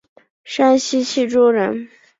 [0.43, 1.87] 山西忻州人。